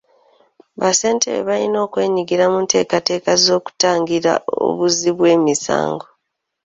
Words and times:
Bassentebe 0.79 1.41
balina 1.49 1.77
okwenyigira 1.85 2.45
mu 2.53 2.59
nteekateeka 2.65 3.31
z'okutangira 3.43 4.33
obuzzi 4.65 5.09
bw'emisango. 5.17 6.05